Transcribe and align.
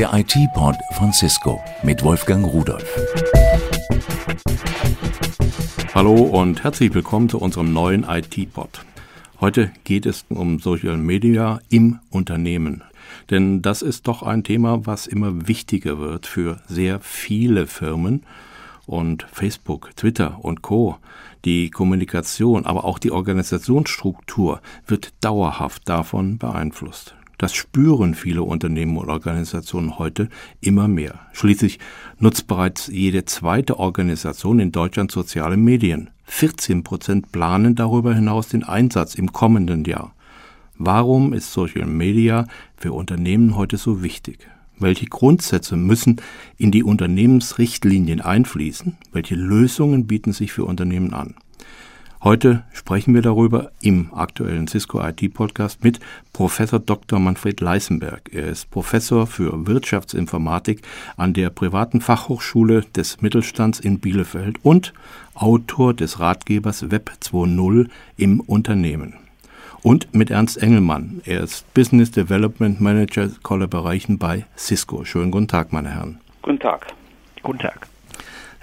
Der 0.00 0.14
IT-Pod 0.14 0.76
von 0.92 1.12
Cisco 1.12 1.62
mit 1.82 2.02
Wolfgang 2.02 2.46
Rudolf. 2.46 2.88
Hallo 5.94 6.14
und 6.14 6.64
herzlich 6.64 6.94
willkommen 6.94 7.28
zu 7.28 7.38
unserem 7.38 7.74
neuen 7.74 8.04
IT-Pod. 8.04 8.86
Heute 9.42 9.70
geht 9.84 10.06
es 10.06 10.24
um 10.30 10.58
Social 10.58 10.96
Media 10.96 11.60
im 11.68 11.98
Unternehmen. 12.08 12.82
Denn 13.28 13.60
das 13.60 13.82
ist 13.82 14.08
doch 14.08 14.22
ein 14.22 14.42
Thema, 14.42 14.86
was 14.86 15.06
immer 15.06 15.46
wichtiger 15.46 15.98
wird 15.98 16.24
für 16.24 16.62
sehr 16.66 17.00
viele 17.00 17.66
Firmen. 17.66 18.24
Und 18.86 19.26
Facebook, 19.30 19.94
Twitter 19.96 20.38
und 20.42 20.62
Co. 20.62 20.96
Die 21.44 21.68
Kommunikation, 21.68 22.64
aber 22.64 22.86
auch 22.86 22.98
die 22.98 23.10
Organisationsstruktur 23.10 24.62
wird 24.86 25.12
dauerhaft 25.20 25.86
davon 25.90 26.38
beeinflusst. 26.38 27.14
Das 27.40 27.54
spüren 27.54 28.14
viele 28.14 28.42
Unternehmen 28.42 28.98
und 28.98 29.08
Organisationen 29.08 29.98
heute 29.98 30.28
immer 30.60 30.88
mehr. 30.88 31.20
Schließlich 31.32 31.78
nutzt 32.18 32.46
bereits 32.46 32.88
jede 32.88 33.24
zweite 33.24 33.78
Organisation 33.78 34.60
in 34.60 34.72
Deutschland 34.72 35.10
soziale 35.10 35.56
Medien. 35.56 36.10
14 36.24 36.84
Prozent 36.84 37.32
planen 37.32 37.76
darüber 37.76 38.14
hinaus 38.14 38.48
den 38.48 38.62
Einsatz 38.62 39.14
im 39.14 39.32
kommenden 39.32 39.86
Jahr. 39.86 40.14
Warum 40.76 41.32
ist 41.32 41.50
Social 41.50 41.86
Media 41.86 42.44
für 42.76 42.92
Unternehmen 42.92 43.56
heute 43.56 43.78
so 43.78 44.02
wichtig? 44.02 44.46
Welche 44.78 45.06
Grundsätze 45.06 45.78
müssen 45.78 46.20
in 46.58 46.70
die 46.70 46.84
Unternehmensrichtlinien 46.84 48.20
einfließen? 48.20 48.98
Welche 49.12 49.34
Lösungen 49.34 50.06
bieten 50.06 50.32
sich 50.32 50.52
für 50.52 50.66
Unternehmen 50.66 51.14
an? 51.14 51.36
Heute 52.22 52.64
sprechen 52.74 53.14
wir 53.14 53.22
darüber 53.22 53.70
im 53.80 54.12
aktuellen 54.12 54.68
Cisco 54.68 55.00
IT 55.02 55.32
Podcast 55.32 55.82
mit 55.82 56.00
Professor 56.34 56.78
Dr. 56.78 57.18
Manfred 57.18 57.62
Leisenberg. 57.62 58.28
Er 58.34 58.48
ist 58.48 58.70
Professor 58.70 59.26
für 59.26 59.66
Wirtschaftsinformatik 59.66 60.82
an 61.16 61.32
der 61.32 61.48
privaten 61.48 62.02
Fachhochschule 62.02 62.82
des 62.94 63.22
Mittelstands 63.22 63.80
in 63.80 64.00
Bielefeld 64.00 64.62
und 64.62 64.92
Autor 65.34 65.94
des 65.94 66.20
Ratgebers 66.20 66.90
Web 66.90 67.10
2.0 67.22 67.88
im 68.18 68.40
Unternehmen. 68.40 69.14
Und 69.82 70.14
mit 70.14 70.28
Ernst 70.28 70.62
Engelmann. 70.62 71.22
Er 71.24 71.40
ist 71.40 71.72
Business 71.72 72.10
Development 72.10 72.82
Manager 72.82 73.30
Collaboration 73.42 74.18
bei 74.18 74.44
Cisco. 74.58 75.06
Schönen 75.06 75.30
guten 75.30 75.48
Tag, 75.48 75.72
meine 75.72 75.88
Herren. 75.88 76.20
Guten 76.42 76.58
Tag. 76.58 76.86
Guten 77.42 77.60
Tag. 77.60 77.86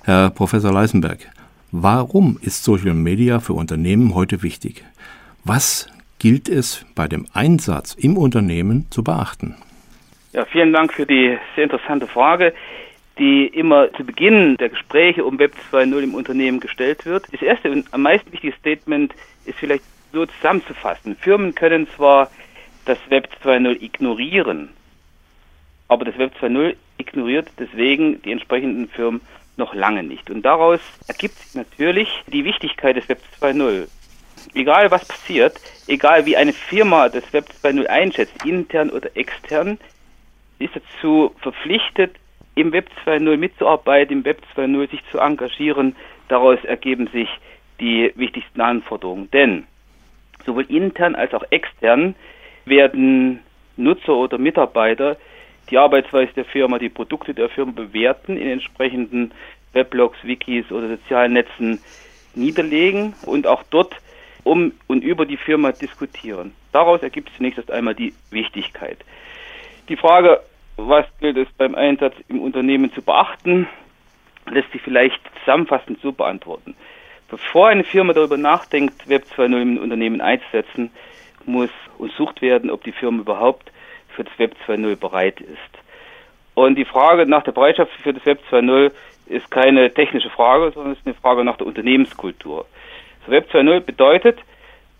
Herr 0.04 0.30
Professor 0.30 0.72
Leisenberg, 0.72 1.28
Warum 1.72 2.40
ist 2.42 2.64
Social 2.64 2.94
Media 2.94 3.42
für 3.42 3.52
Unternehmen 3.52 4.16
heute 4.16 4.42
wichtig? 4.42 4.86
Was 5.44 5.90
gilt 6.18 6.48
es 6.48 6.86
bei 6.96 7.10
dem 7.10 7.28
Einsatz 7.34 7.94
im 7.94 8.16
Unternehmen 8.16 8.88
zu 8.90 9.04
beachten? 9.04 9.58
Ja, 10.32 10.46
vielen 10.46 10.72
Dank 10.72 10.94
für 10.94 11.06
die 11.06 11.38
sehr 11.56 11.66
interessante 11.66 12.08
Frage, 12.08 12.54
die 13.20 13.48
immer 13.48 13.92
zu 13.92 14.06
Beginn 14.06 14.56
der 14.56 14.70
Gespräche 14.70 15.26
um 15.26 15.40
Web 15.40 15.56
2.0 15.70 16.04
im 16.04 16.16
Unternehmen 16.16 16.62
gestellt 16.62 17.06
wird. 17.06 17.26
Das 17.34 17.42
erste 17.42 17.70
und 17.70 17.94
am 17.94 18.02
meisten 18.02 18.32
wichtige 18.32 18.56
Statement 18.56 19.14
ist 19.44 19.60
vielleicht 19.60 19.84
so 20.14 20.26
zusammenzufassen. 20.26 21.18
Firmen 21.18 21.54
können 21.54 21.86
zwar 21.98 22.32
das 22.86 22.98
Web 23.10 23.28
2.0 23.44 23.82
ignorieren, 23.82 24.70
aber 25.90 26.06
das 26.06 26.18
Web 26.18 26.32
2.0 26.40 26.78
ignoriert 26.98 27.50
deswegen 27.60 28.22
die 28.22 28.32
entsprechenden 28.32 28.88
Firmen 28.88 29.20
noch 29.58 29.74
lange 29.74 30.04
nicht. 30.04 30.30
Und 30.30 30.44
daraus 30.44 30.80
ergibt 31.08 31.36
sich 31.36 31.56
natürlich 31.56 32.10
die 32.28 32.46
Wichtigkeit 32.46 32.96
des 32.96 33.08
Web 33.10 33.22
2.0. 33.42 33.88
Egal 34.54 34.92
was 34.92 35.06
passiert, 35.06 35.60
egal 35.88 36.26
wie 36.26 36.38
eine 36.38 36.54
Firma 36.54 37.10
das 37.10 37.32
Web 37.34 37.50
2.0 37.64 37.86
einschätzt, 37.88 38.46
intern 38.46 38.90
oder 38.90 39.16
extern, 39.16 39.78
ist 40.60 40.74
dazu 40.76 41.34
verpflichtet, 41.42 42.16
im 42.56 42.72
Web 42.72 42.90
2.0 43.06 43.38
mitzuarbeiten, 43.38 44.18
im 44.18 44.26
Web 44.26 44.42
2.0 44.56 44.90
sich 44.90 45.02
zu 45.12 45.20
engagieren. 45.20 45.96
Daraus 46.28 46.64
ergeben 46.64 47.08
sich 47.08 47.30
die 47.80 48.12
wichtigsten 48.16 48.62
Anforderungen. 48.62 49.30
Denn 49.32 49.68
sowohl 50.46 50.66
intern 50.70 51.16
als 51.16 51.34
auch 51.34 51.44
extern 51.52 52.16
werden 52.66 53.42
Nutzer 53.76 54.16
oder 54.16 54.40
Mitarbeiter 54.40 55.18
die 55.70 55.78
Arbeitsweise 55.78 56.34
der 56.34 56.46
Firma, 56.46 56.80
die 56.80 56.90
Produkte 56.90 57.34
der 57.34 57.50
Firma 57.50 57.72
bewerten, 57.74 58.38
in 58.38 58.50
entsprechenden 58.50 59.32
Weblogs, 59.74 60.18
Wikis 60.24 60.72
oder 60.72 60.88
sozialen 60.88 61.34
Netzen 61.34 61.80
niederlegen 62.36 63.14
und 63.26 63.48
auch 63.48 63.64
dort 63.70 63.96
um 64.44 64.72
und 64.88 65.04
über 65.04 65.26
die 65.26 65.38
Firma 65.38 65.72
diskutieren. 65.72 66.54
Daraus 66.72 67.02
ergibt 67.04 67.30
sich 67.30 67.38
zunächst 67.38 67.58
erst 67.58 67.72
einmal 67.72 67.96
die 67.96 68.14
Wichtigkeit. 68.32 68.98
Die 69.90 69.98
Frage, 69.98 70.42
was 70.78 71.06
gilt 71.20 71.38
es 71.38 71.48
beim 71.58 71.76
Einsatz 71.76 72.16
im 72.30 72.42
Unternehmen 72.42 72.94
zu 72.94 73.02
beachten, 73.02 73.68
lässt 74.50 74.72
sich 74.72 74.82
vielleicht 74.82 75.20
zusammenfassend 75.40 76.00
so 76.02 76.12
beantworten. 76.12 76.76
Bevor 77.30 77.68
eine 77.68 77.84
Firma 77.84 78.14
darüber 78.14 78.38
nachdenkt, 78.38 79.10
Web 79.10 79.26
2.0 79.36 79.62
im 79.62 79.78
Unternehmen 79.80 80.22
einzusetzen, 80.22 80.92
muss 81.46 81.70
untersucht 81.98 82.42
werden, 82.42 82.70
ob 82.70 82.84
die 82.84 82.92
Firma 82.94 83.22
überhaupt 83.22 83.72
für 84.18 84.26
das 84.26 84.38
Web 84.38 84.56
2.0 84.68 84.98
bereit 84.98 85.40
ist. 85.40 85.78
Und 86.56 86.76
die 86.76 86.86
Frage 86.86 87.26
nach 87.28 87.44
der 87.44 87.52
Bereitschaft 87.52 87.92
für 88.02 88.14
das 88.14 88.26
Web 88.26 88.42
2.0 88.52 88.92
ist 89.28 89.50
keine 89.52 89.94
technische 89.94 90.32
Frage, 90.32 90.72
sondern 90.72 90.94
ist 90.94 91.06
eine 91.06 91.14
Frage 91.14 91.46
nach 91.46 91.58
der 91.58 91.68
Unternehmenskultur. 91.68 92.66
Das 93.22 93.30
Web 93.30 93.48
2.0 93.52 93.80
bedeutet, 93.82 94.40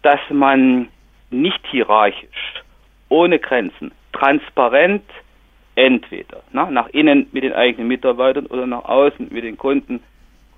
dass 0.04 0.20
man 0.30 0.90
nicht 1.32 1.66
hierarchisch, 1.68 2.64
ohne 3.10 3.40
Grenzen, 3.40 3.92
transparent 4.14 5.04
entweder 5.76 6.44
na, 6.52 6.70
nach 6.70 6.90
innen 6.90 7.28
mit 7.32 7.44
den 7.44 7.54
eigenen 7.54 7.88
Mitarbeitern 7.88 8.46
oder 8.46 8.68
nach 8.68 8.86
außen 8.86 9.30
mit 9.32 9.44
den 9.44 9.58
Kunden 9.58 10.02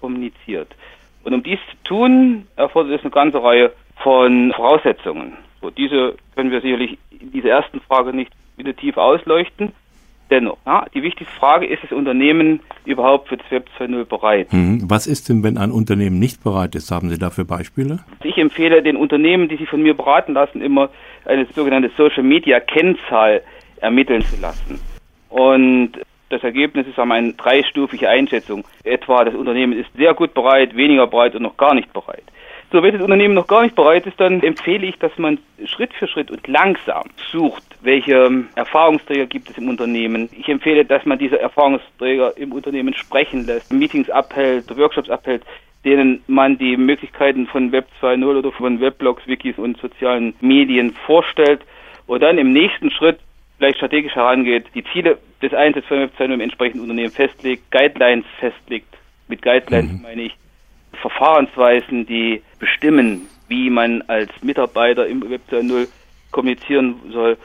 kommuniziert. 0.02 0.76
Und 1.24 1.34
um 1.34 1.44
dies 1.44 1.60
zu 1.72 1.84
tun, 1.84 2.48
erfordert 2.56 3.00
es 3.00 3.02
eine 3.02 3.12
ganze 3.12 3.42
Reihe 3.42 3.72
von 3.98 4.54
Voraussetzungen. 4.54 5.38
So, 5.62 5.70
diese 5.70 6.16
können 6.36 6.52
wir 6.52 6.62
sicherlich 6.62 6.98
in 7.20 7.32
dieser 7.32 7.50
ersten 7.50 7.82
Frage 7.82 8.14
nicht 8.14 8.32
wieder 8.60 8.76
tief 8.76 8.98
ausleuchten. 8.98 9.72
Dennoch, 10.30 10.58
ja, 10.68 10.86
die 10.94 11.02
wichtigste 11.02 11.34
Frage 11.40 11.66
ist 11.66 11.82
das 11.82 11.92
Unternehmen 11.92 12.60
überhaupt 12.86 13.30
für 13.30 13.38
das 13.38 13.50
Web 13.50 13.68
2.0 13.80 14.06
bereit? 14.06 14.54
Mhm. 14.54 14.84
Was 14.88 15.08
ist 15.08 15.28
denn, 15.28 15.42
wenn 15.44 15.58
ein 15.58 15.72
Unternehmen 15.72 16.20
nicht 16.20 16.44
bereit 16.44 16.76
ist? 16.76 16.92
Haben 16.92 17.10
Sie 17.10 17.18
dafür 17.18 17.46
Beispiele? 17.46 18.00
Ich 18.24 18.38
empfehle 18.38 18.84
den 18.84 18.96
Unternehmen, 18.96 19.50
die 19.50 19.58
sich 19.58 19.68
von 19.68 19.82
mir 19.82 19.96
beraten 19.96 20.34
lassen, 20.34 20.62
immer 20.62 20.90
eine 21.26 21.48
sogenannte 21.48 21.90
Social 21.98 22.22
Media 22.22 22.60
Kennzahl 22.60 23.42
ermitteln 23.82 24.22
zu 24.22 24.40
lassen. 24.40 24.80
Und 25.30 25.94
das 26.30 26.44
Ergebnis 26.44 26.86
ist 26.86 27.00
eine 27.00 27.34
dreistufige 27.34 28.08
Einschätzung. 28.08 28.64
Etwa 28.84 29.26
das 29.26 29.34
Unternehmen 29.34 29.74
ist 29.74 29.90
sehr 29.98 30.14
gut 30.14 30.36
bereit, 30.36 30.76
weniger 30.76 31.08
bereit 31.08 31.34
und 31.34 31.42
noch 31.42 31.58
gar 31.58 31.74
nicht 31.74 31.92
bereit. 31.92 32.24
So, 32.72 32.84
wenn 32.84 32.94
das 32.94 33.02
Unternehmen 33.02 33.34
noch 33.34 33.48
gar 33.48 33.64
nicht 33.64 33.76
bereit 33.76 34.06
ist, 34.06 34.20
dann 34.20 34.44
empfehle 34.44 34.86
ich, 34.86 35.00
dass 35.00 35.18
man 35.18 35.40
Schritt 35.66 35.92
für 35.94 36.08
Schritt 36.08 36.30
und 36.30 36.48
langsam 36.48 37.06
sucht, 37.32 37.64
welche 37.82 38.14
ähm, 38.14 38.50
Erfahrungsträger 38.54 39.26
gibt 39.26 39.50
es 39.50 39.58
im 39.58 39.70
Unternehmen. 39.70 40.30
Ich 40.38 40.48
empfehle, 40.48 40.86
dass 40.86 41.04
man 41.06 41.18
diese 41.18 41.40
Erfahrungsträger 41.40 42.38
im 42.38 42.52
Unternehmen 42.52 42.94
sprechen 42.94 43.48
lässt, 43.48 43.74
Meetings 43.74 44.12
abhält, 44.12 44.78
Workshops 44.78 45.10
abhält, 45.10 45.44
denen 45.84 46.22
man 46.28 46.60
die 46.60 46.78
Möglichkeiten 46.78 47.48
von 47.48 47.72
Web 47.72 47.88
2.0 48.02 48.38
oder 48.38 48.52
von 48.52 48.80
Weblogs, 48.80 49.26
Wikis 49.26 49.58
und 49.58 49.78
sozialen 49.78 50.36
Medien 50.40 50.94
vorstellt 51.08 51.62
und 52.06 52.22
dann 52.22 52.38
im 52.38 52.54
nächsten 52.54 52.92
Schritt 52.92 53.20
vielleicht 53.58 53.78
strategisch 53.78 54.14
herangeht, 54.14 54.66
die 54.76 54.84
Ziele 54.94 55.18
des 55.42 55.56
Einsatzes 55.56 55.88
von 55.88 56.00
Web 56.02 56.12
2.0 56.20 56.34
im 56.34 56.42
entsprechenden 56.42 56.82
Unternehmen 56.82 57.12
festlegt, 57.12 57.72
Guidelines 57.72 58.26
festlegt. 58.40 58.96
Mit 59.28 59.42
Guidelines 59.42 59.92
mhm. 59.92 60.02
meine 60.04 60.22
ich 60.24 60.36
Verfahrensweisen, 61.02 62.06
die 62.06 62.42
bestimmen, 62.60 63.28
wie 63.48 63.70
man 63.70 64.02
als 64.04 64.30
Mitarbeiter 64.42 65.08
im 65.08 65.28
Web 65.30 65.42
2.0 65.50 65.88
kommunizieren 66.32 66.96
soll 67.12 67.38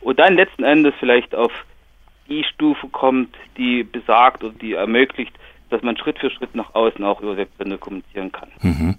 und 0.00 0.18
dann 0.18 0.34
letzten 0.34 0.64
Endes 0.64 0.94
vielleicht 0.98 1.34
auf 1.34 1.52
die 2.28 2.44
Stufe 2.44 2.88
kommt, 2.88 3.34
die 3.56 3.82
besagt 3.82 4.42
oder 4.44 4.54
die 4.54 4.74
ermöglicht, 4.74 5.32
dass 5.68 5.82
man 5.82 5.96
Schritt 5.96 6.18
für 6.18 6.30
Schritt 6.30 6.54
nach 6.54 6.74
außen 6.74 7.04
auch 7.04 7.20
über 7.20 7.36
Web 7.36 7.48
2.0 7.58 7.78
kommunizieren 7.78 8.32
kann. 8.32 8.48
Mhm. 8.62 8.94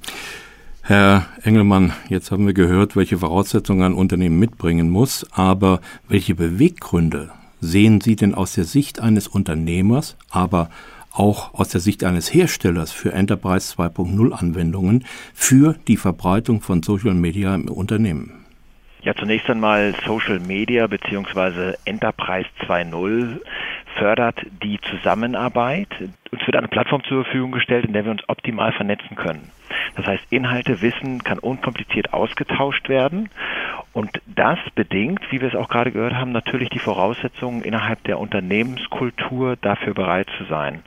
Herr 0.84 1.28
Engelmann, 1.44 1.94
jetzt 2.10 2.32
haben 2.32 2.48
wir 2.48 2.54
gehört, 2.54 2.96
welche 2.96 3.20
Voraussetzungen 3.20 3.84
ein 3.84 3.94
Unternehmen 3.94 4.40
mitbringen 4.40 4.90
muss, 4.90 5.28
aber 5.32 5.80
welche 6.08 6.34
Beweggründe 6.34 7.32
sehen 7.60 8.02
Sie 8.02 8.16
denn 8.16 8.34
aus 8.34 8.54
der 8.54 8.64
Sicht 8.64 9.00
eines 9.00 9.28
Unternehmers, 9.28 10.18
aber 10.32 10.70
auch 11.14 11.54
aus 11.54 11.70
der 11.70 11.82
Sicht 11.82 12.04
eines 12.04 12.34
Herstellers 12.34 12.92
für 12.92 13.14
Enterprise 13.14 13.76
2.0 13.76 14.32
Anwendungen 14.32 15.06
für 15.34 15.76
die 15.88 15.98
Verbreitung 15.98 16.62
von 16.62 16.84
Social 16.84 17.14
Media 17.14 17.54
im 17.56 17.70
Unternehmen? 17.70 18.46
Ja, 19.04 19.16
zunächst 19.16 19.50
einmal 19.50 19.96
Social 20.06 20.40
Media 20.40 20.86
bzw. 20.86 21.74
Enterprise 21.86 22.48
2.0 22.68 23.40
fördert 23.98 24.40
die 24.62 24.80
Zusammenarbeit. 24.82 25.90
Uns 26.32 26.46
wird 26.46 26.56
eine 26.56 26.68
Plattform 26.68 27.04
zur 27.04 27.24
Verfügung 27.24 27.52
gestellt, 27.52 27.86
in 27.86 27.94
der 27.94 28.06
wir 28.06 28.12
uns 28.12 28.28
optimal 28.28 28.72
vernetzen 28.74 29.16
können. 29.16 29.50
Das 29.96 30.06
heißt, 30.06 30.24
Inhalte, 30.30 30.82
Wissen 30.82 31.24
kann 31.24 31.40
unkompliziert 31.40 32.14
ausgetauscht 32.14 32.90
werden. 32.90 33.30
Und 33.94 34.22
das 34.26 34.60
bedingt, 34.76 35.20
wie 35.32 35.42
wir 35.42 35.50
es 35.50 35.56
auch 35.56 35.68
gerade 35.68 35.92
gehört 35.92 36.14
haben, 36.14 36.32
natürlich 36.32 36.70
die 36.70 36.80
Voraussetzungen 36.80 37.64
innerhalb 37.64 38.04
der 38.06 38.20
Unternehmenskultur 38.20 39.58
dafür 39.58 39.94
bereit 39.94 40.28
zu 40.38 40.46
sein. 40.46 40.82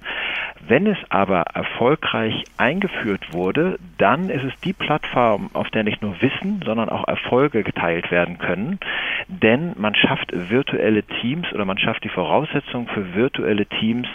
Wenn 0.66 0.86
es 0.86 0.96
aber 1.10 1.42
erfolgreich 1.52 2.44
eingeführt 2.56 3.34
wurde, 3.34 3.78
dann 3.98 4.30
ist 4.30 4.44
es 4.44 4.52
die 4.60 4.72
Plattform, 4.72 5.50
auf 5.52 5.68
der 5.70 5.84
nicht 5.84 6.00
nur 6.00 6.20
Wissen, 6.22 6.62
sondern 6.64 6.88
auch 6.88 7.06
Erfolge 7.06 7.62
geteilt 7.62 8.10
werden 8.10 8.38
können. 8.38 8.78
Denn 9.28 9.74
man 9.76 9.94
schafft 9.94 10.30
virtuelle 10.32 11.02
Teams 11.02 11.52
oder 11.52 11.66
man 11.66 11.78
schafft 11.78 12.04
die 12.04 12.08
Voraussetzungen 12.08 12.88
für 12.88 13.14
virtuelle 13.14 13.66
Teams 13.66 14.08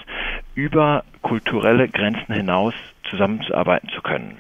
über 0.55 1.03
kulturelle 1.21 1.87
Grenzen 1.87 2.33
hinaus 2.33 2.73
zusammenzuarbeiten 3.09 3.89
zu 3.89 4.01
können. 4.01 4.37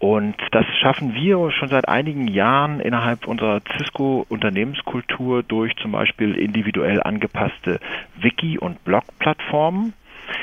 Und 0.00 0.36
das 0.52 0.64
schaffen 0.80 1.14
wir 1.14 1.50
schon 1.50 1.68
seit 1.68 1.86
einigen 1.86 2.26
Jahren 2.26 2.80
innerhalb 2.80 3.26
unserer 3.26 3.60
Cisco-Unternehmenskultur 3.76 5.42
durch 5.42 5.76
zum 5.76 5.92
Beispiel 5.92 6.36
individuell 6.36 7.02
angepasste 7.02 7.80
Wiki- 8.18 8.58
und 8.58 8.82
Blog-Plattformen. 8.84 9.92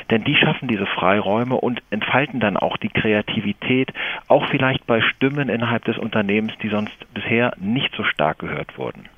Denn 0.10 0.24
die 0.24 0.36
schaffen 0.36 0.68
diese 0.68 0.86
Freiräume 0.86 1.56
und 1.56 1.82
entfalten 1.90 2.40
dann 2.40 2.58
auch 2.58 2.78
die 2.78 2.90
Kreativität, 2.90 3.94
auch 4.28 4.48
vielleicht 4.50 4.86
bei 4.86 5.02
Stimmen 5.02 5.50
innerhalb 5.50 5.84
des 5.86 5.98
Unternehmens, 5.98 6.54
die 6.62 6.70
sonst 6.70 6.96
bisher 7.14 7.54
nicht 7.60 7.94
so 7.96 8.04
stark 8.04 8.40
gehört 8.40 8.78
wurden. 8.78 9.10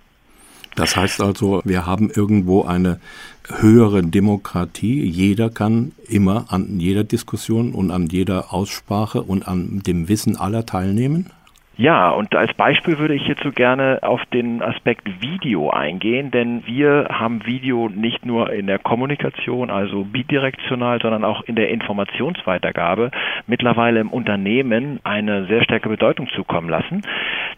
Das 0.75 0.95
heißt 0.95 1.21
also, 1.21 1.61
wir 1.65 1.85
haben 1.85 2.09
irgendwo 2.09 2.63
eine 2.63 2.99
höhere 3.47 4.01
Demokratie. 4.01 5.03
Jeder 5.03 5.49
kann 5.49 5.91
immer 6.07 6.45
an 6.49 6.79
jeder 6.79 7.03
Diskussion 7.03 7.73
und 7.73 7.91
an 7.91 8.07
jeder 8.07 8.53
Aussprache 8.53 9.21
und 9.21 9.47
an 9.47 9.81
dem 9.85 10.07
Wissen 10.07 10.37
aller 10.37 10.65
teilnehmen? 10.65 11.31
Ja, 11.79 12.09
und 12.09 12.35
als 12.35 12.53
Beispiel 12.55 12.99
würde 12.99 13.13
ich 13.13 13.25
hierzu 13.25 13.53
gerne 13.53 13.99
auf 14.01 14.25
den 14.33 14.61
Aspekt 14.61 15.21
Video 15.21 15.69
eingehen, 15.69 16.29
denn 16.29 16.67
wir 16.67 17.07
haben 17.09 17.45
Video 17.45 17.87
nicht 17.87 18.25
nur 18.25 18.51
in 18.51 18.67
der 18.67 18.79
Kommunikation, 18.79 19.69
also 19.69 20.03
bidirektional, 20.03 20.99
sondern 21.01 21.23
auch 21.23 21.41
in 21.43 21.55
der 21.55 21.69
Informationsweitergabe 21.69 23.11
mittlerweile 23.47 24.01
im 24.01 24.09
Unternehmen 24.09 24.99
eine 25.05 25.45
sehr 25.45 25.63
starke 25.63 25.87
Bedeutung 25.87 26.27
zukommen 26.35 26.67
lassen. 26.67 27.01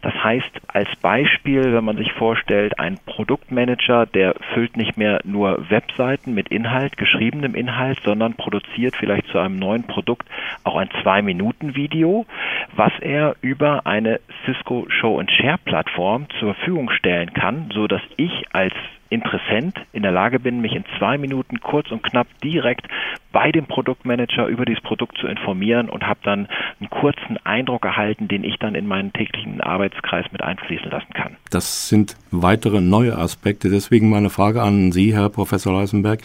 Das 0.03 0.13
heißt, 0.23 0.51
als 0.67 0.89
Beispiel, 1.01 1.73
wenn 1.73 1.83
man 1.83 1.97
sich 1.97 2.11
vorstellt, 2.13 2.79
ein 2.79 2.99
Produktmanager, 3.07 4.05
der 4.05 4.35
füllt 4.53 4.77
nicht 4.77 4.97
mehr 4.97 5.21
nur 5.23 5.69
Webseiten 5.69 6.35
mit 6.35 6.49
Inhalt, 6.49 6.95
geschriebenem 6.97 7.55
Inhalt, 7.55 7.99
sondern 8.03 8.35
produziert 8.35 8.95
vielleicht 8.95 9.27
zu 9.27 9.39
einem 9.39 9.57
neuen 9.57 9.83
Produkt 9.83 10.27
auch 10.63 10.75
ein 10.75 10.89
Zwei-Minuten-Video, 11.01 12.27
was 12.75 12.91
er 12.99 13.35
über 13.41 13.87
eine 13.87 14.10
eine 14.11 14.19
Cisco 14.45 14.87
Show 14.89 15.19
and 15.19 15.31
Share 15.31 15.57
Plattform 15.63 16.27
zur 16.39 16.53
Verfügung 16.55 16.89
stellen 16.91 17.33
kann, 17.33 17.69
so 17.73 17.87
dass 17.87 18.01
ich 18.17 18.31
als 18.51 18.73
Interessent 19.09 19.75
in 19.91 20.03
der 20.03 20.13
Lage 20.13 20.39
bin, 20.39 20.61
mich 20.61 20.73
in 20.73 20.85
zwei 20.97 21.17
Minuten 21.17 21.59
kurz 21.59 21.91
und 21.91 22.01
knapp 22.01 22.27
direkt 22.41 22.87
bei 23.33 23.51
dem 23.51 23.65
Produktmanager 23.65 24.47
über 24.47 24.63
dieses 24.63 24.81
Produkt 24.81 25.17
zu 25.17 25.27
informieren 25.27 25.89
und 25.89 26.07
habe 26.07 26.21
dann 26.23 26.47
einen 26.79 26.89
kurzen 26.89 27.37
Eindruck 27.43 27.83
erhalten, 27.83 28.29
den 28.29 28.45
ich 28.45 28.55
dann 28.57 28.73
in 28.73 28.87
meinen 28.87 29.11
täglichen 29.11 29.59
Arbeitskreis 29.59 30.25
mit 30.31 30.41
einfließen 30.41 30.89
lassen 30.89 31.13
kann. 31.13 31.35
Das 31.49 31.89
sind 31.89 32.15
weitere 32.31 32.79
neue 32.79 33.17
Aspekte. 33.17 33.69
Deswegen 33.69 34.09
meine 34.09 34.29
Frage 34.29 34.61
an 34.61 34.93
Sie, 34.93 35.13
Herr 35.13 35.27
Professor 35.27 35.73
Leisenberg. 35.73 36.21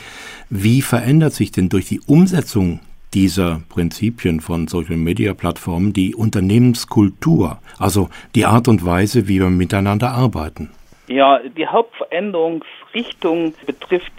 Wie 0.48 0.80
verändert 0.80 1.32
sich 1.32 1.50
denn 1.50 1.68
durch 1.68 1.86
die 1.86 2.00
Umsetzung 2.06 2.78
dieser 3.16 3.62
Prinzipien 3.70 4.40
von 4.40 4.68
Social 4.68 4.98
Media 4.98 5.32
Plattformen 5.32 5.94
die 5.94 6.14
Unternehmenskultur, 6.14 7.58
also 7.78 8.10
die 8.34 8.44
Art 8.44 8.68
und 8.68 8.84
Weise, 8.84 9.26
wie 9.26 9.40
wir 9.40 9.48
miteinander 9.48 10.10
arbeiten? 10.10 10.70
Ja, 11.08 11.38
die 11.38 11.66
Hauptveränderungsrichtung 11.66 13.54
betrifft, 13.64 14.12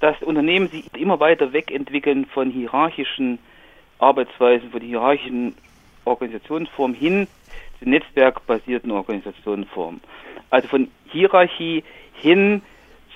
dass 0.00 0.22
Unternehmen 0.22 0.68
sich 0.68 0.86
immer 0.96 1.20
weiter 1.20 1.52
wegentwickeln 1.52 2.24
von 2.24 2.50
hierarchischen 2.50 3.38
Arbeitsweisen, 3.98 4.70
von 4.70 4.80
hierarchischen 4.80 5.54
Organisationsformen 6.06 6.96
hin 6.96 7.26
zu 7.78 7.86
netzwerkbasierten 7.86 8.90
Organisationsformen. 8.90 10.00
Also 10.48 10.68
von 10.68 10.88
Hierarchie 11.10 11.84
hin 12.14 12.62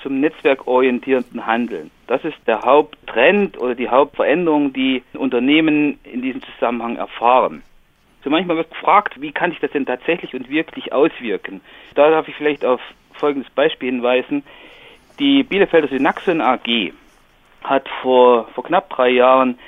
zum 0.02 0.20
netzwerkorientierten 0.20 1.46
Handeln. 1.46 1.90
Das 2.06 2.24
ist 2.24 2.36
der 2.46 2.62
Haupttrend 2.62 3.58
oder 3.58 3.74
die 3.74 3.88
Hauptveränderung, 3.88 4.72
die 4.72 5.02
Unternehmen 5.14 5.98
in 6.04 6.22
diesem 6.22 6.42
Zusammenhang 6.42 6.96
erfahren. 6.96 7.62
So 8.24 8.30
manchmal 8.30 8.56
wird 8.56 8.70
gefragt, 8.70 9.20
wie 9.20 9.32
kann 9.32 9.50
sich 9.50 9.60
das 9.60 9.70
denn 9.70 9.86
tatsächlich 9.86 10.34
und 10.34 10.50
wirklich 10.50 10.92
auswirken? 10.92 11.60
Da 11.94 12.10
darf 12.10 12.28
ich 12.28 12.34
vielleicht 12.34 12.64
auf 12.64 12.80
folgendes 13.12 13.50
Beispiel 13.50 13.90
hinweisen. 13.90 14.42
Die 15.18 15.42
Bielefelder 15.42 15.88
Synaxon 15.88 16.40
AG 16.40 16.92
hat 17.64 17.88
vor, 18.02 18.48
vor 18.54 18.64
knapp 18.64 18.90
drei 18.90 19.10
Jahren 19.10 19.58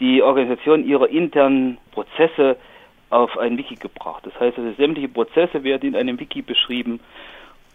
die 0.00 0.22
Organisation 0.22 0.84
ihrer 0.84 1.08
internen 1.08 1.78
Prozesse 1.92 2.56
auf 3.10 3.38
ein 3.38 3.56
Wiki 3.56 3.76
gebracht. 3.76 4.26
Das 4.26 4.38
heißt, 4.38 4.58
also 4.58 4.72
sämtliche 4.72 5.08
Prozesse 5.08 5.62
werden 5.62 5.90
in 5.90 5.96
einem 5.96 6.18
Wiki 6.18 6.42
beschrieben 6.42 7.00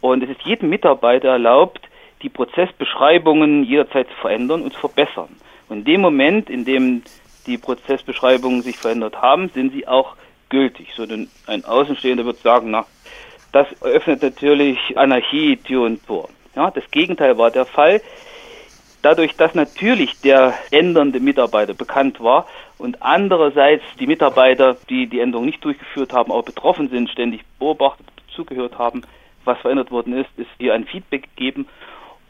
und 0.01 0.23
es 0.23 0.29
ist 0.29 0.41
jedem 0.43 0.69
Mitarbeiter 0.69 1.29
erlaubt, 1.29 1.81
die 2.21 2.29
Prozessbeschreibungen 2.29 3.63
jederzeit 3.63 4.07
zu 4.07 4.15
verändern 4.15 4.61
und 4.61 4.73
zu 4.73 4.79
verbessern. 4.79 5.29
Und 5.67 5.79
in 5.79 5.85
dem 5.85 6.01
Moment, 6.01 6.49
in 6.49 6.65
dem 6.65 7.03
die 7.45 7.57
Prozessbeschreibungen 7.57 8.61
sich 8.61 8.77
verändert 8.77 9.21
haben, 9.21 9.49
sind 9.49 9.71
sie 9.71 9.87
auch 9.87 10.15
gültig. 10.49 10.89
So 10.95 11.03
ein 11.03 11.65
Außenstehender 11.65 12.25
wird 12.25 12.37
sagen, 12.37 12.71
na, 12.71 12.85
das 13.51 13.67
eröffnet 13.81 14.21
natürlich 14.21 14.77
Anarchie 14.95 15.57
Tür 15.57 15.83
und 15.83 16.05
Tor. 16.05 16.29
Ja, 16.55 16.71
das 16.71 16.83
Gegenteil 16.91 17.37
war 17.37 17.51
der 17.51 17.65
Fall. 17.65 18.01
Dadurch, 19.01 19.35
dass 19.37 19.55
natürlich 19.55 20.19
der 20.21 20.53
ändernde 20.71 21.19
Mitarbeiter 21.19 21.73
bekannt 21.73 22.19
war 22.19 22.47
und 22.77 23.01
andererseits 23.01 23.83
die 23.99 24.07
Mitarbeiter, 24.07 24.75
die 24.89 25.07
die 25.07 25.21
Änderung 25.21 25.45
nicht 25.45 25.63
durchgeführt 25.63 26.11
haben, 26.11 26.31
auch 26.31 26.43
betroffen 26.43 26.89
sind, 26.89 27.09
ständig 27.09 27.41
beobachtet, 27.59 28.07
zugehört 28.35 28.77
haben, 28.77 29.03
was 29.49 29.59
verändert 29.59 29.91
worden 29.91 30.13
ist, 30.13 30.29
ist 30.37 30.49
hier 30.57 30.73
ein 30.73 30.85
Feedback 30.85 31.23
gegeben. 31.35 31.67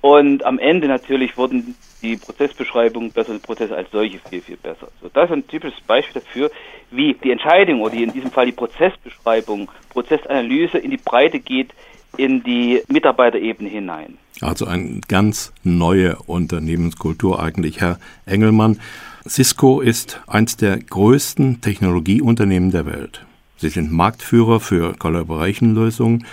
Und 0.02 0.46
am 0.46 0.60
Ende 0.60 0.88
natürlich 0.88 1.38
wurden 1.38 1.76
die 2.02 2.16
Prozessbeschreibungen 2.16 3.12
besser, 3.12 3.34
die 3.34 3.40
Prozesse 3.40 3.76
als 3.76 3.92
solche 3.92 4.20
viel, 4.30 4.42
viel 4.42 4.56
besser. 4.56 4.88
So, 5.02 5.10
das 5.14 5.26
ist 5.30 5.36
ein 5.36 5.48
typisches 5.48 5.82
Beispiel 5.82 6.22
dafür, 6.22 6.50
wie 6.92 7.14
die 7.22 7.32
Entscheidung 7.32 7.82
oder 7.82 7.96
in 7.96 8.14
diesem 8.14 8.32
Fall 8.32 8.46
die 8.46 8.54
Prozessbeschreibung, 8.54 9.70
Prozessanalyse 9.90 10.78
in 10.78 10.92
die 10.92 10.98
Breite 10.98 11.40
geht, 11.40 11.72
in 12.16 12.42
die 12.44 12.82
Mitarbeiterebene 12.88 13.70
hinein. 13.70 14.18
Also 14.42 14.66
eine 14.66 15.02
ganz 15.08 15.54
neue 15.64 16.16
Unternehmenskultur 16.26 17.44
eigentlich. 17.44 17.82
Herr 17.82 18.00
Engelmann, 18.26 18.80
Cisco 19.28 19.82
ist 19.82 20.22
eines 20.28 20.56
der 20.56 20.80
größten 20.80 21.60
Technologieunternehmen 21.60 22.72
der 22.72 22.86
Welt. 22.86 23.26
Sie 23.58 23.70
sind 23.70 23.92
Marktführer 23.92 24.62
für 24.62 24.94
Collaboration-Lösungen 24.94 26.26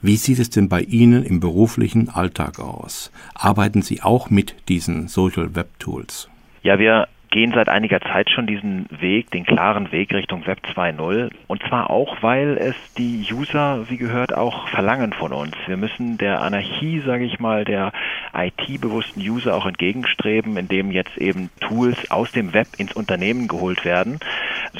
wie 0.00 0.16
sieht 0.16 0.38
es 0.38 0.50
denn 0.50 0.68
bei 0.68 0.82
Ihnen 0.82 1.24
im 1.24 1.40
beruflichen 1.40 2.08
Alltag 2.08 2.60
aus? 2.60 3.10
Arbeiten 3.34 3.82
Sie 3.82 4.02
auch 4.02 4.30
mit 4.30 4.54
diesen 4.68 5.08
Social 5.08 5.54
Web 5.56 5.78
Tools? 5.80 6.28
Ja, 6.62 6.78
wir 6.78 7.08
gehen 7.30 7.52
seit 7.54 7.68
einiger 7.68 8.00
Zeit 8.00 8.30
schon 8.30 8.46
diesen 8.46 8.86
Weg, 8.90 9.30
den 9.30 9.44
klaren 9.44 9.92
Weg 9.92 10.12
Richtung 10.12 10.46
Web 10.46 10.60
2.0. 10.74 11.30
Und 11.46 11.62
zwar 11.64 11.90
auch, 11.90 12.22
weil 12.22 12.56
es 12.58 12.74
die 12.96 13.26
User, 13.32 13.88
wie 13.88 13.96
gehört, 13.96 14.34
auch 14.34 14.68
verlangen 14.68 15.12
von 15.12 15.32
uns. 15.32 15.54
Wir 15.66 15.76
müssen 15.76 16.18
der 16.18 16.42
Anarchie, 16.42 17.00
sage 17.00 17.24
ich 17.24 17.38
mal, 17.38 17.64
der 17.64 17.92
IT-bewussten 18.34 19.20
User 19.20 19.54
auch 19.54 19.66
entgegenstreben, 19.66 20.56
indem 20.56 20.90
jetzt 20.90 21.16
eben 21.18 21.50
Tools 21.60 22.10
aus 22.10 22.32
dem 22.32 22.52
Web 22.52 22.68
ins 22.78 22.94
Unternehmen 22.94 23.48
geholt 23.48 23.84
werden. 23.84 24.18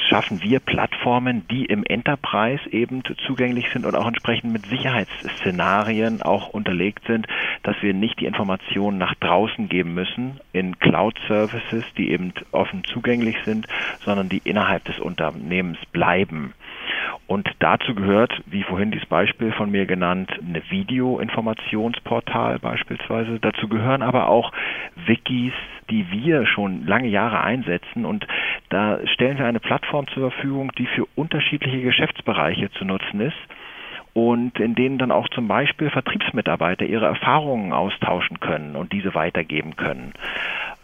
Schaffen 0.09 0.43
wir 0.43 0.61
Plattformen, 0.61 1.47
die 1.50 1.64
im 1.64 1.85
Enterprise 1.85 2.69
eben 2.71 3.02
zugänglich 3.26 3.67
sind 3.73 3.87
und 3.87 3.95
auch 3.95 4.07
entsprechend 4.07 4.52
mit 4.52 4.67
Sicherheitsszenarien 4.67 6.23
auch 6.23 6.49
unterlegt 6.49 7.05
sind, 7.07 7.26
dass 7.62 7.76
wir 7.83 7.95
nicht 7.95 8.21
die 8.21 8.26
Informationen 8.26 8.99
nach 8.99 9.14
draußen 9.14 9.69
geben 9.69 9.95
müssen 9.95 10.40
in 10.52 10.78
Cloud-Services, 10.78 11.85
die 11.97 12.11
eben 12.11 12.33
offen 12.52 12.85
zugänglich 12.85 13.37
sind, 13.45 13.66
sondern 14.00 14.28
die 14.28 14.42
innerhalb 14.45 14.85
des 14.85 14.99
Unternehmens 14.99 15.78
bleiben. 15.92 16.54
Und 17.26 17.47
dazu 17.59 17.95
gehört, 17.95 18.33
wie 18.47 18.62
vorhin 18.62 18.90
dieses 18.90 19.07
Beispiel 19.07 19.52
von 19.52 19.71
mir 19.71 19.85
genannt, 19.85 20.30
eine 20.40 20.62
Video-Informationsportal 20.71 22.59
beispielsweise. 22.59 23.38
Dazu 23.38 23.68
gehören 23.68 24.00
aber 24.02 24.28
auch 24.28 24.50
Wikis, 25.07 25.52
die 25.90 26.11
wir 26.11 26.47
schon 26.47 26.87
lange 26.87 27.09
Jahre 27.09 27.42
einsetzen. 27.42 28.07
Und 28.07 28.26
da 28.71 28.99
stellen 29.12 29.37
wir 29.37 29.45
eine 29.45 29.61
Plattform 29.61 30.07
zur 30.09 30.30
Verfügung, 30.30 30.73
die 30.78 30.87
für 30.87 31.07
unterschiedliche 31.16 31.83
Geschäftsbereiche 31.83 32.71
zu 32.71 32.87
nutzen 32.87 33.21
ist 33.21 33.37
und 34.14 34.59
in 34.59 34.75
denen 34.75 34.99
dann 34.99 35.12
auch 35.12 35.28
zum 35.28 35.49
Beispiel 35.49 35.90
Vertriebsmitarbeiter 35.90 36.87
ihre 36.87 37.07
Erfahrungen 37.07 37.73
austauschen 37.73 38.40
können 38.40 38.75
und 38.75 38.92
diese 38.92 39.14
weitergeben 39.14 39.76
können. 39.76 40.12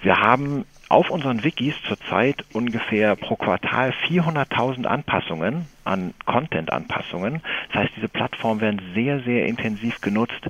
Wir 0.02 0.20
haben 0.20 0.66
auf 0.88 1.11
unseren 1.11 1.45
Wikis 1.45 1.75
zurzeit 1.87 2.45
ungefähr 2.53 3.17
pro 3.17 3.37
Quartal 3.37 3.93
400.000 4.09 4.87
Anpassungen 4.87 5.67
an 5.85 6.14
Content-Anpassungen. 6.26 7.43
Das 7.73 7.83
heißt, 7.83 7.93
diese 7.97 8.09
Plattformen 8.09 8.61
werden 8.61 8.83
sehr, 8.95 9.21
sehr 9.21 9.47
intensiv 9.47 10.00
genutzt. 10.00 10.41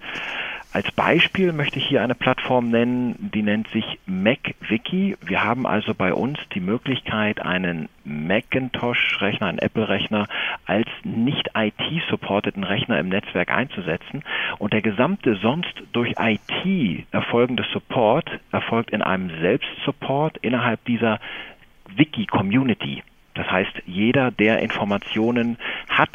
Als 0.74 0.90
Beispiel 0.90 1.52
möchte 1.52 1.78
ich 1.78 1.86
hier 1.86 2.02
eine 2.02 2.16
Plattform 2.16 2.68
nennen, 2.68 3.30
die 3.32 3.44
nennt 3.44 3.68
sich 3.68 3.84
MacWiki. 4.06 5.16
Wir 5.24 5.44
haben 5.44 5.68
also 5.68 5.94
bei 5.94 6.12
uns 6.12 6.36
die 6.52 6.58
Möglichkeit, 6.58 7.40
einen 7.40 7.88
Macintosh-Rechner, 8.02 9.46
einen 9.46 9.60
Apple-Rechner 9.60 10.26
als 10.66 10.88
nicht 11.04 11.50
IT-supporteten 11.54 12.64
Rechner 12.64 12.98
im 12.98 13.08
Netzwerk 13.08 13.52
einzusetzen. 13.52 14.24
Und 14.58 14.72
der 14.72 14.82
gesamte 14.82 15.36
sonst 15.36 15.72
durch 15.92 16.14
IT 16.18 17.06
erfolgende 17.12 17.64
Support 17.72 18.28
erfolgt 18.50 18.90
in 18.90 19.00
einem 19.00 19.30
Selbstsupport 19.40 20.38
innerhalb 20.38 20.84
dieser 20.86 21.20
Wiki-Community. 21.94 23.04
Das 23.34 23.48
heißt, 23.48 23.82
jeder, 23.86 24.32
der 24.32 24.58
Informationen 24.58 25.56
hat, 25.88 26.10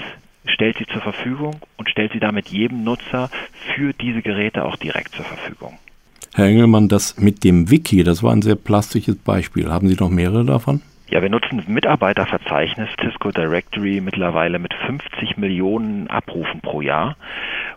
stellt 0.50 0.78
sie 0.78 0.86
zur 0.86 1.02
Verfügung 1.02 1.56
und 1.78 1.90
stellt 1.90 2.14
sie 2.14 2.20
damit 2.20 2.50
jedem 2.50 2.84
Nutzer 2.84 3.30
für 3.76 3.94
diese 3.94 4.22
Geräte 4.22 4.66
auch 4.66 4.76
direkt 4.76 5.14
zur 5.16 5.26
Verfügung. 5.26 5.78
Herr 6.34 6.46
Engelmann, 6.46 6.88
das 6.88 7.18
mit 7.18 7.44
dem 7.44 7.72
Wiki, 7.72 8.04
das 8.04 8.24
war 8.24 8.32
ein 8.32 8.42
sehr 8.42 8.56
plastisches 8.56 9.18
Beispiel. 9.18 9.70
Haben 9.70 9.88
Sie 9.88 9.96
noch 9.96 10.10
mehrere 10.10 10.46
davon? 10.46 10.82
Ja, 11.10 11.24
wir 11.24 11.30
nutzen 11.30 11.64
Mitarbeiterverzeichnis 11.66 12.88
Cisco 13.02 13.32
Directory 13.32 14.00
mittlerweile 14.00 14.60
mit 14.60 14.76
50 14.76 15.38
Millionen 15.38 16.08
Abrufen 16.08 16.62
pro 16.62 16.82
Jahr, 16.82 17.18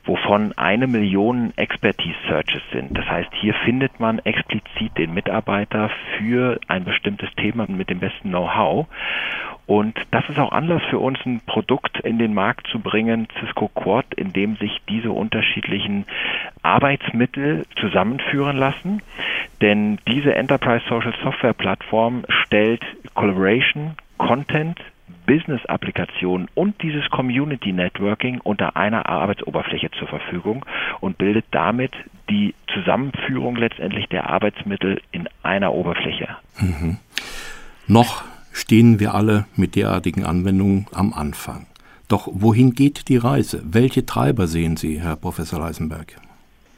wovon 0.04 0.52
eine 0.56 0.86
Million 0.86 1.52
Expertise 1.56 2.16
Searches 2.28 2.62
sind. 2.72 2.96
Das 2.96 3.06
heißt, 3.06 3.30
hier 3.40 3.54
findet 3.54 4.00
man 4.00 4.18
explizit 4.20 4.96
den 4.98 5.14
Mitarbeiter 5.14 5.90
für 6.18 6.58
ein 6.68 6.84
bestimmtes 6.84 7.30
Thema 7.36 7.66
mit 7.68 7.90
dem 7.90 8.00
besten 8.00 8.30
Know-how. 8.30 8.86
Und 9.66 9.96
das 10.10 10.28
ist 10.28 10.38
auch 10.38 10.52
Anlass 10.52 10.82
für 10.90 10.98
uns, 10.98 11.18
ein 11.24 11.40
Produkt 11.46 12.00
in 12.00 12.18
den 12.18 12.34
Markt 12.34 12.66
zu 12.66 12.80
bringen, 12.80 13.28
Cisco 13.38 13.68
Quad, 13.68 14.06
in 14.16 14.32
dem 14.32 14.56
sich 14.56 14.82
diese 14.88 15.12
unterschiedlichen 15.12 16.04
Arbeitsmittel 16.62 17.64
zusammenführen 17.80 18.56
lassen. 18.56 19.02
Denn 19.60 19.98
diese 20.08 20.34
Enterprise 20.34 20.84
Social 20.88 21.14
Software 21.22 21.54
Plattform 21.54 22.24
stellt 22.44 22.82
Collaboration, 23.14 23.94
Content, 24.18 24.80
Business-Applikationen 25.26 26.48
und 26.54 26.80
dieses 26.82 27.08
Community 27.10 27.72
Networking 27.72 28.40
unter 28.40 28.76
einer 28.76 29.06
Arbeitsoberfläche 29.06 29.90
zur 29.98 30.08
Verfügung 30.08 30.64
und 31.00 31.18
bildet 31.18 31.44
damit 31.50 31.92
die 32.28 32.54
Zusammenführung 32.72 33.56
letztendlich 33.56 34.08
der 34.08 34.28
Arbeitsmittel 34.28 35.00
in 35.10 35.28
einer 35.42 35.72
Oberfläche. 35.72 36.28
Mhm. 36.60 36.98
Noch 37.86 38.24
stehen 38.52 39.00
wir 39.00 39.14
alle 39.14 39.46
mit 39.56 39.76
derartigen 39.76 40.24
Anwendungen 40.24 40.86
am 40.92 41.12
Anfang. 41.12 41.66
Doch 42.08 42.28
wohin 42.30 42.74
geht 42.74 43.08
die 43.08 43.16
Reise? 43.16 43.62
Welche 43.64 44.04
Treiber 44.04 44.46
sehen 44.46 44.76
Sie, 44.76 45.00
Herr 45.00 45.16
Professor 45.16 45.60
Leisenberg? 45.60 46.16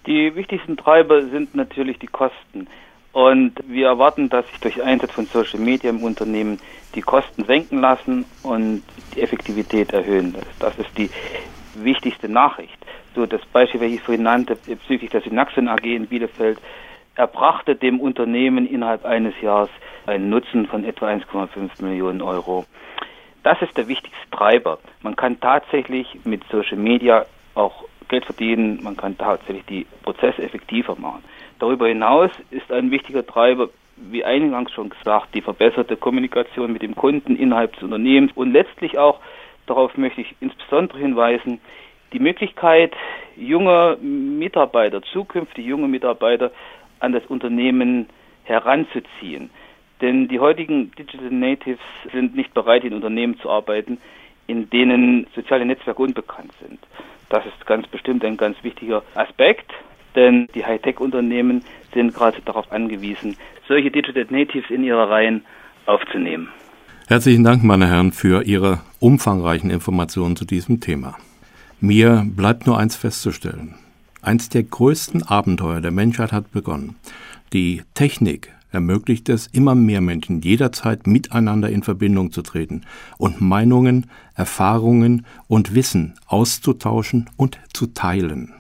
Die 0.07 0.35
wichtigsten 0.35 0.77
Treiber 0.77 1.23
sind 1.29 1.55
natürlich 1.55 1.99
die 1.99 2.07
Kosten. 2.07 2.69
Und 3.15 3.53
wir 3.69 3.87
erwarten, 3.87 4.29
dass 4.29 4.45
sich 4.49 4.59
durch 4.59 4.83
Einsatz 4.83 5.13
von 5.13 5.27
Social 5.27 5.61
Media 5.61 5.89
im 5.89 6.03
Unternehmen 6.03 6.59
die 6.97 7.01
Kosten 7.01 7.45
senken 7.45 7.81
lassen 7.81 8.25
und 8.43 8.83
die 9.15 9.23
Effektivität 9.23 9.93
erhöhen. 9.93 10.35
Das, 10.59 10.77
ist 10.79 10.91
die 10.99 11.09
wichtigste 11.75 12.29
Nachricht. 12.29 12.77
So 13.15 13.25
das 13.25 13.41
Beispiel, 13.53 13.81
welches 13.81 13.99
ich 13.99 14.03
vorhin 14.03 14.25
nannte, 14.25 14.57
bezüglich 14.57 15.11
der 15.11 15.21
Synaxon 15.21 15.69
AG 15.69 15.85
in 15.85 16.09
Bielefeld, 16.09 16.59
erbrachte 17.15 17.77
dem 17.77 18.01
Unternehmen 18.01 18.67
innerhalb 18.67 19.05
eines 19.05 19.41
Jahres 19.41 19.71
einen 20.07 20.29
Nutzen 20.29 20.67
von 20.67 20.85
etwa 20.85 21.07
1,5 21.07 21.85
Millionen 21.85 22.21
Euro. 22.21 22.67
Das 23.45 23.63
ist 23.63 23.77
der 23.77 23.87
wichtigste 23.87 24.31
Treiber. 24.33 24.81
Man 25.03 25.15
kann 25.15 25.39
tatsächlich 25.39 26.09
mit 26.25 26.43
Social 26.51 26.79
Media 26.79 27.27
auch 27.55 27.85
Geld 28.09 28.25
verdienen, 28.25 28.83
man 28.83 28.97
kann 28.97 29.17
tatsächlich 29.17 29.65
die 29.67 29.87
Prozesse 30.03 30.43
effektiver 30.43 30.97
machen. 30.97 31.23
Darüber 31.59 31.89
hinaus 31.89 32.31
ist 32.51 32.71
ein 32.73 32.91
wichtiger 32.91 33.27
Treiber, 33.27 33.69
wie 33.97 34.25
eingangs 34.25 34.73
schon 34.73 34.91
gesagt, 34.91 35.35
die 35.35 35.41
verbesserte 35.41 35.97
Kommunikation 35.97 36.73
mit 36.73 36.83
dem 36.83 36.95
Kunden 36.95 37.37
innerhalb 37.37 37.75
des 37.75 37.83
Unternehmens 37.83 38.33
und 38.35 38.53
letztlich 38.53 38.99
auch, 38.99 39.21
darauf 39.67 39.97
möchte 39.97 40.21
ich 40.21 40.35
insbesondere 40.41 40.99
hinweisen, 40.99 41.61
die 42.13 42.19
Möglichkeit, 42.19 42.93
junge 43.37 43.97
Mitarbeiter, 44.01 45.03
zukünftige 45.03 45.69
junge 45.69 45.89
Mitarbeiter 45.89 46.51
an 47.01 47.13
das 47.13 47.25
Unternehmen 47.27 48.09
heranzuziehen. 48.45 49.51
Denn 50.01 50.29
die 50.29 50.41
heutigen 50.41 50.91
Digital 50.93 51.31
Natives 51.31 51.81
sind 52.13 52.35
nicht 52.35 52.53
bereit, 52.53 52.85
in 52.85 52.95
Unternehmen 52.95 53.39
zu 53.39 53.49
arbeiten, 53.49 53.99
in 54.47 54.69
denen 54.71 55.27
soziale 55.35 55.65
Netzwerke 55.65 56.03
unbekannt 56.03 56.53
sind. 56.61 56.79
Das 57.31 57.45
ist 57.47 57.67
ganz 57.67 57.87
bestimmt 57.89 58.25
ein 58.25 58.37
ganz 58.37 58.63
wichtiger 58.63 59.03
Aspekt, 59.15 59.73
denn 60.15 60.49
die 60.55 60.65
Hightech-Unternehmen 60.65 61.63
sind 61.93 62.15
gerade 62.15 62.41
darauf 62.45 62.71
angewiesen, 62.73 63.37
solche 63.69 63.91
Digital 63.91 64.27
Natives 64.31 64.71
in 64.71 64.85
ihre 64.85 65.09
Reihen 65.09 65.45
aufzunehmen. 65.87 66.49
Herzlichen 67.07 67.45
Dank, 67.45 67.63
meine 67.63 67.87
Herren, 67.87 68.13
für 68.13 68.45
Ihre 68.45 68.81
umfangreichen 68.99 69.69
Informationen 69.69 70.37
zu 70.37 70.47
diesem 70.47 70.81
Thema. 70.81 71.17
Mir 71.79 72.25
bleibt 72.27 72.67
nur 72.67 72.79
eins 72.79 72.97
festzustellen. 72.97 73.75
Eins 74.23 74.49
der 74.49 74.63
größten 74.63 75.23
Abenteuer 75.23 75.83
der 75.83 75.91
Menschheit 75.91 76.33
hat 76.33 76.51
begonnen. 76.51 76.97
Die 77.53 77.83
Technik 77.93 78.55
ermöglicht 78.71 79.29
es 79.29 79.49
immer 79.49 79.75
mehr 79.75 80.01
Menschen 80.01 80.41
jederzeit 80.41 81.07
miteinander 81.07 81.69
in 81.69 81.83
Verbindung 81.83 82.33
zu 82.33 82.41
treten 82.41 82.87
und 83.19 83.43
Meinungen, 83.43 84.07
Erfahrungen 84.35 85.27
und 85.47 85.75
Wissen 85.75 86.15
auszutauschen 86.27 87.29
und 87.37 87.59
zu 87.75 87.89
teilen. 87.89 88.53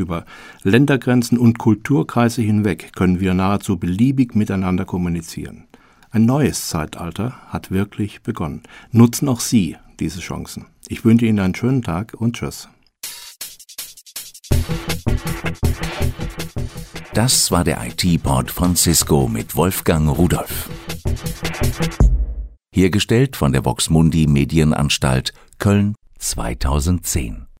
Über 0.00 0.24
Ländergrenzen 0.62 1.36
und 1.36 1.58
Kulturkreise 1.58 2.40
hinweg 2.40 2.92
können 2.94 3.20
wir 3.20 3.34
nahezu 3.34 3.76
beliebig 3.76 4.34
miteinander 4.34 4.86
kommunizieren. 4.86 5.64
Ein 6.10 6.24
neues 6.24 6.68
Zeitalter 6.68 7.34
hat 7.48 7.70
wirklich 7.70 8.22
begonnen. 8.22 8.62
Nutzen 8.90 9.28
auch 9.28 9.40
Sie 9.40 9.76
diese 10.00 10.20
Chancen. 10.20 10.66
Ich 10.88 11.04
wünsche 11.04 11.26
Ihnen 11.26 11.38
einen 11.38 11.54
schönen 11.54 11.82
Tag 11.82 12.14
und 12.18 12.34
Tschüss. 12.34 12.68
Das 17.12 17.50
war 17.50 17.64
der 17.64 17.84
IT-Pod 17.86 18.50
von 18.50 18.74
Cisco 18.74 19.28
mit 19.28 19.54
Wolfgang 19.54 20.08
Rudolf. 20.16 20.70
Hergestellt 22.72 23.36
von 23.36 23.52
der 23.52 23.64
Voxmundi 23.66 24.26
Medienanstalt 24.26 25.34
Köln 25.58 25.94
2010. 26.18 27.49